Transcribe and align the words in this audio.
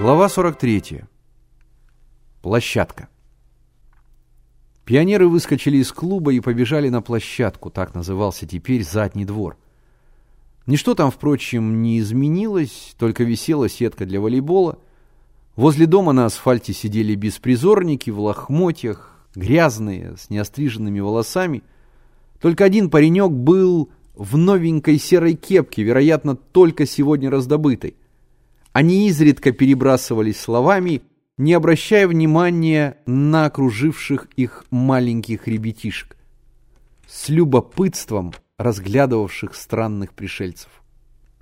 Глава 0.00 0.28
43. 0.28 1.02
Площадка. 2.40 3.08
Пионеры 4.84 5.26
выскочили 5.26 5.78
из 5.78 5.90
клуба 5.90 6.32
и 6.32 6.38
побежали 6.38 6.88
на 6.88 7.02
площадку, 7.02 7.68
так 7.68 7.96
назывался 7.96 8.46
теперь 8.46 8.84
задний 8.84 9.24
двор. 9.24 9.56
Ничто 10.66 10.94
там, 10.94 11.10
впрочем, 11.10 11.82
не 11.82 11.98
изменилось, 11.98 12.94
только 12.96 13.24
висела 13.24 13.68
сетка 13.68 14.06
для 14.06 14.20
волейбола. 14.20 14.78
Возле 15.56 15.86
дома 15.86 16.12
на 16.12 16.26
асфальте 16.26 16.72
сидели 16.72 17.16
беспризорники 17.16 18.10
в 18.10 18.20
лохмотьях, 18.20 19.26
грязные, 19.34 20.16
с 20.16 20.30
неостриженными 20.30 21.00
волосами. 21.00 21.64
Только 22.40 22.64
один 22.64 22.88
паренек 22.88 23.32
был 23.32 23.88
в 24.14 24.36
новенькой 24.36 25.00
серой 25.00 25.34
кепке, 25.34 25.82
вероятно, 25.82 26.36
только 26.36 26.86
сегодня 26.86 27.30
раздобытой. 27.30 27.96
Они 28.78 29.08
изредка 29.08 29.50
перебрасывались 29.50 30.38
словами, 30.38 31.02
не 31.36 31.52
обращая 31.52 32.06
внимания 32.06 32.98
на 33.06 33.46
окруживших 33.46 34.28
их 34.36 34.66
маленьких 34.70 35.48
ребятишек, 35.48 36.16
с 37.08 37.28
любопытством 37.28 38.34
разглядывавших 38.56 39.56
странных 39.56 40.14
пришельцев. 40.14 40.70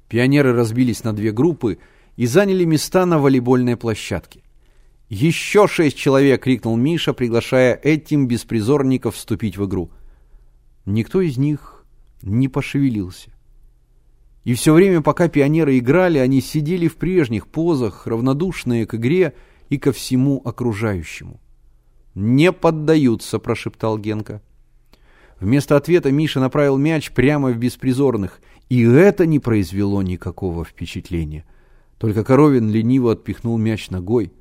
Пионеры 0.08 0.54
разбились 0.54 1.04
на 1.04 1.12
две 1.12 1.30
группы 1.30 1.78
и 2.16 2.24
заняли 2.24 2.64
места 2.64 3.04
на 3.04 3.18
волейбольной 3.18 3.76
площадке. 3.76 4.40
«Еще 5.10 5.68
шесть 5.68 5.98
человек!»— 5.98 6.42
крикнул 6.44 6.74
Миша, 6.78 7.12
приглашая 7.12 7.74
этим 7.74 8.28
беспризорников 8.28 9.14
вступить 9.14 9.58
в 9.58 9.66
игру. 9.66 9.90
Никто 10.86 11.20
из 11.20 11.36
них 11.36 11.84
не 12.22 12.48
пошевелился. 12.48 13.35
И 14.46 14.54
все 14.54 14.72
время, 14.72 15.02
пока 15.02 15.26
пионеры 15.26 15.76
играли, 15.76 16.18
они 16.18 16.40
сидели 16.40 16.86
в 16.86 16.94
прежних 16.94 17.48
позах, 17.48 18.06
равнодушные 18.06 18.86
к 18.86 18.94
игре 18.94 19.34
и 19.70 19.76
ко 19.76 19.90
всему 19.90 20.40
окружающему. 20.44 21.40
«Не 22.14 22.52
поддаются»,– 22.52 23.38
прошептал 23.40 23.98
Генка. 23.98 24.40
Вместо 25.40 25.74
ответа 25.74 26.12
Миша 26.12 26.38
направил 26.38 26.76
мяч 26.76 27.10
прямо 27.10 27.50
в 27.50 27.56
беспризорных, 27.56 28.40
и 28.68 28.84
это 28.84 29.26
не 29.26 29.40
произвело 29.40 30.00
никакого 30.00 30.64
впечатления. 30.64 31.44
Только 31.98 32.22
Коровин 32.22 32.70
лениво 32.70 33.14
отпихнул 33.14 33.58
мяч 33.58 33.90
ногой. 33.90 34.32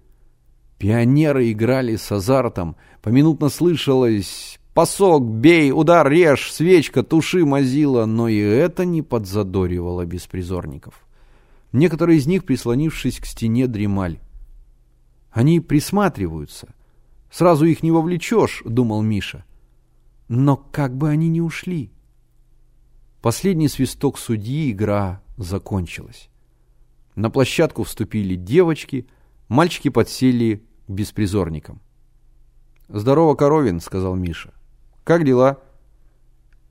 Пионеры 0.77 1.51
играли 1.51 1.95
с 1.95 2.11
азартом, 2.11 2.75
поминутно 3.01 3.49
слышалось 3.49 4.59
Пасок, 4.75 5.23
бей, 5.23 5.71
удар, 5.71 6.11
режь, 6.11 6.51
свечка, 6.51 7.01
туши, 7.01 7.45
мазила, 7.45 8.05
но 8.05 8.27
и 8.27 8.37
это 8.37 8.83
не 8.83 9.01
подзадоривало 9.01 10.05
беспризорников. 10.05 11.07
Некоторые 11.71 12.19
из 12.19 12.27
них, 12.27 12.43
прислонившись 12.43 13.21
к 13.21 13.25
стене, 13.25 13.67
дремали. 13.67 14.19
Они 15.31 15.61
присматриваются. 15.61 16.75
Сразу 17.31 17.63
их 17.63 17.83
не 17.83 17.91
вовлечешь, 17.91 18.63
думал 18.65 19.01
Миша. 19.01 19.45
Но 20.27 20.57
как 20.57 20.93
бы 20.93 21.07
они 21.07 21.29
ни 21.29 21.39
ушли. 21.39 21.89
Последний 23.21 23.69
свисток 23.69 24.19
судьи, 24.19 24.71
игра 24.71 25.21
закончилась. 25.37 26.27
На 27.15 27.29
площадку 27.29 27.83
вступили 27.83 28.35
девочки, 28.35 29.07
мальчики 29.47 29.87
подсели 29.87 30.65
к 30.85 30.91
беспризорникам. 30.91 31.79
«Здорово, 32.89 33.35
Коровин»,— 33.35 33.79
сказал 33.81 34.16
Миша. 34.16 34.51
Как 35.05 35.23
дела? 35.23 35.59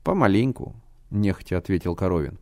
Помаленьку, 0.03 0.75
нехотя 1.09 1.57
ответил 1.57 1.95
Коровин. 1.95 2.37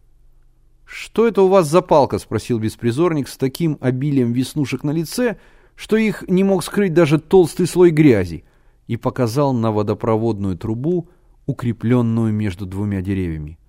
Что 0.86 1.28
это 1.28 1.44
у 1.44 1.50
вас 1.50 1.68
за 1.68 1.84
палка? 1.84 2.18
спросил 2.18 2.58
беспризорник 2.58 3.28
с 3.28 3.38
таким 3.38 3.78
обилием 3.80 4.34
веснушек 4.34 4.84
на 4.84 4.90
лице, 4.90 5.38
что 5.76 5.96
их 5.96 6.24
не 6.28 6.44
мог 6.44 6.64
скрыть 6.64 6.96
даже 6.96 7.20
толстый 7.20 7.68
слой 7.68 7.92
грязи, 7.92 8.44
и 8.88 8.98
показал 8.98 9.54
на 9.54 9.72
водопроводную 9.72 10.58
трубу, 10.58 11.10
укрепленную 11.46 12.34
между 12.34 12.66
двумя 12.66 13.02
деревьями. 13.02 13.60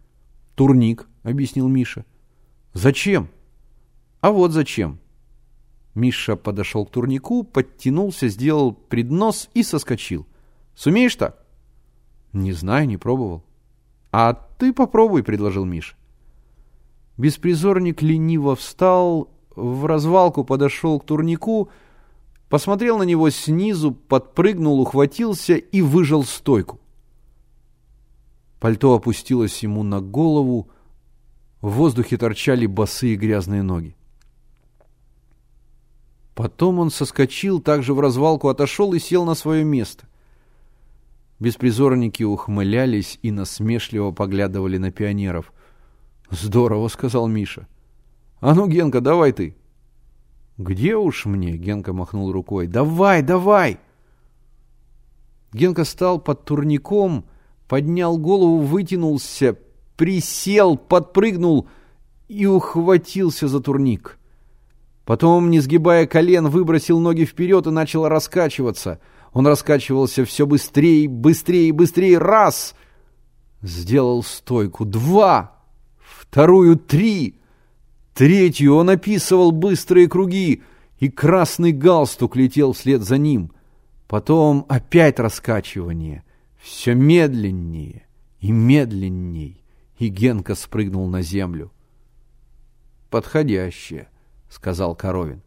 «Турник»,— 0.54 1.06
объяснил 1.24 1.68
Миша. 1.68 2.06
«Зачем?» 2.72 3.28
«А 4.22 4.30
вот 4.30 4.52
зачем». 4.52 4.98
Миша 5.94 6.36
подошел 6.36 6.86
к 6.86 6.90
турнику, 6.90 7.44
подтянулся, 7.44 8.28
сделал 8.28 8.72
преднос 8.72 9.50
и 9.52 9.62
соскочил. 9.62 10.26
«Сумеешь 10.74 11.16
так?» 11.16 11.43
Не 12.34 12.52
знаю, 12.52 12.86
не 12.88 12.96
пробовал. 12.96 13.44
А 14.12 14.34
ты 14.34 14.72
попробуй, 14.72 15.22
предложил 15.22 15.64
Миш. 15.64 15.96
Беспризорник 17.16 18.02
лениво 18.02 18.56
встал, 18.56 19.30
в 19.54 19.86
развалку 19.86 20.42
подошел 20.42 20.98
к 20.98 21.06
турнику, 21.06 21.70
посмотрел 22.48 22.98
на 22.98 23.04
него 23.04 23.30
снизу, 23.30 23.92
подпрыгнул, 23.92 24.80
ухватился 24.80 25.54
и 25.54 25.80
выжал 25.80 26.24
стойку. 26.24 26.80
Пальто 28.58 28.94
опустилось 28.94 29.62
ему 29.62 29.84
на 29.84 30.00
голову, 30.00 30.68
в 31.60 31.70
воздухе 31.70 32.16
торчали 32.16 32.66
босые 32.66 33.14
грязные 33.14 33.62
ноги. 33.62 33.96
Потом 36.34 36.80
он 36.80 36.90
соскочил, 36.90 37.60
также 37.60 37.94
в 37.94 38.00
развалку 38.00 38.48
отошел 38.48 38.92
и 38.92 38.98
сел 38.98 39.24
на 39.24 39.34
свое 39.34 39.62
место. 39.62 40.08
Беспризорники 41.40 42.22
ухмылялись 42.22 43.18
и 43.22 43.30
насмешливо 43.30 44.12
поглядывали 44.12 44.78
на 44.78 44.92
пионеров. 44.92 45.52
«Здорово»,— 46.30 46.88
сказал 46.88 47.26
Миша. 47.26 47.66
«А 48.40 48.54
ну, 48.54 48.68
Генка, 48.68 49.00
давай 49.00 49.32
ты». 49.32 49.56
«Где 50.56 50.94
уж 50.96 51.26
мне?»— 51.26 51.56
Генка 51.56 51.92
махнул 51.92 52.30
рукой. 52.30 52.68
«Давай, 52.68 53.22
давай!» 53.22 53.78
Генка 55.52 55.84
стал 55.84 56.20
под 56.20 56.44
турником, 56.44 57.24
поднял 57.68 58.16
голову, 58.16 58.58
вытянулся, 58.58 59.56
присел, 59.96 60.76
подпрыгнул 60.76 61.68
и 62.28 62.46
ухватился 62.46 63.48
за 63.48 63.60
турник. 63.60 64.18
Потом, 65.04 65.50
не 65.50 65.60
сгибая 65.60 66.06
колен, 66.06 66.48
выбросил 66.48 66.98
ноги 67.00 67.24
вперед 67.24 67.66
и 67.66 67.70
начал 67.70 68.08
раскачиваться— 68.08 69.00
он 69.34 69.48
раскачивался 69.48 70.24
все 70.24 70.46
быстрее, 70.46 71.08
быстрее, 71.08 71.72
быстрее. 71.72 72.18
Раз! 72.18 72.74
Сделал 73.62 74.22
стойку. 74.22 74.84
Два! 74.84 75.58
Вторую 75.98 76.76
три! 76.76 77.40
Третью 78.14 78.76
он 78.76 78.90
описывал 78.90 79.50
быстрые 79.50 80.08
круги, 80.08 80.62
и 80.98 81.08
красный 81.08 81.72
галстук 81.72 82.36
летел 82.36 82.74
вслед 82.74 83.02
за 83.02 83.18
ним. 83.18 83.50
Потом 84.06 84.66
опять 84.68 85.18
раскачивание. 85.18 86.22
Все 86.62 86.94
медленнее 86.94 88.06
и 88.38 88.52
медленней. 88.52 89.64
И 89.98 90.08
Генка 90.08 90.54
спрыгнул 90.54 91.08
на 91.08 91.22
землю. 91.22 91.72
«Подходящее»,— 93.10 94.08
сказал 94.48 94.94
Коровин. 94.94 95.42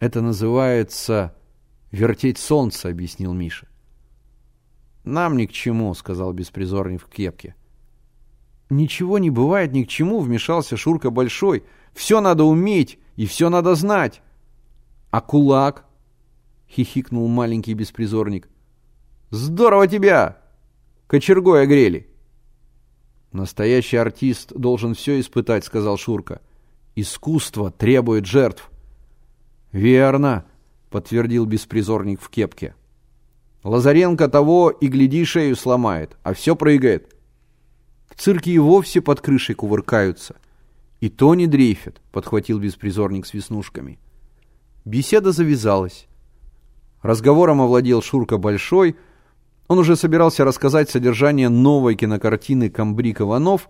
«Это 0.00 0.20
называется 0.20 1.32
«Вертеть 1.92 2.38
солнце»,— 2.38 2.88
объяснил 2.90 3.34
Миша. 3.34 3.68
«Нам 5.04 5.36
ни 5.36 5.44
к 5.44 5.52
чему»,— 5.52 5.92
сказал 5.94 6.32
беспризорник 6.32 7.02
в 7.02 7.06
кепке. 7.06 7.54
«Ничего 8.70 9.18
не 9.18 9.28
бывает 9.28 9.72
ни 9.72 9.84
к 9.84 9.88
чему»,— 9.88 10.20
вмешался 10.20 10.78
Шурка 10.78 11.10
Большой. 11.10 11.64
«Все 11.92 12.22
надо 12.22 12.44
уметь 12.44 12.98
и 13.16 13.26
все 13.26 13.50
надо 13.50 13.74
знать». 13.74 14.22
«А 15.10 15.20
кулак?»— 15.20 15.84
хихикнул 16.70 17.28
маленький 17.28 17.74
беспризорник. 17.74 18.48
«Здорово 19.28 19.86
тебя! 19.86 20.38
Кочергой 21.06 21.64
огрели!» 21.64 22.06
«Настоящий 23.32 23.98
артист 23.98 24.54
должен 24.54 24.94
все 24.94 25.20
испытать»,— 25.20 25.64
сказал 25.66 25.98
Шурка. 25.98 26.40
«Искусство 26.96 27.70
требует 27.70 28.24
жертв». 28.24 28.70
«Верно», 29.72 30.46
подтвердил 30.92 31.46
беспризорник 31.46 32.20
в 32.20 32.28
кепке. 32.28 32.76
Лазаренко 33.64 34.28
того 34.28 34.70
и 34.70 34.86
гляди 34.86 35.24
шею 35.24 35.56
сломает, 35.56 36.16
а 36.22 36.34
все 36.34 36.54
прыгает. 36.54 37.16
В 38.08 38.20
цирке 38.20 38.52
и 38.52 38.58
вовсе 38.58 39.00
под 39.00 39.20
крышей 39.20 39.54
кувыркаются. 39.54 40.36
И 41.00 41.08
то 41.08 41.34
не 41.34 41.46
дрейфят, 41.46 42.00
подхватил 42.12 42.58
беспризорник 42.60 43.26
с 43.26 43.34
веснушками. 43.34 43.98
Беседа 44.84 45.32
завязалась. 45.32 46.06
Разговором 47.02 47.60
овладел 47.60 48.02
Шурка 48.02 48.36
Большой. 48.36 48.96
Он 49.68 49.78
уже 49.78 49.96
собирался 49.96 50.44
рассказать 50.44 50.90
содержание 50.90 51.48
новой 51.48 51.94
кинокартины 51.94 52.68
«Камбрик 52.68 53.20
Иванов». 53.20 53.68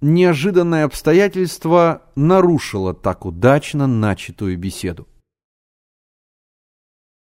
Неожиданное 0.00 0.84
обстоятельство 0.84 2.02
нарушило 2.16 2.94
так 2.94 3.24
удачно 3.24 3.86
начатую 3.86 4.58
беседу. 4.58 5.06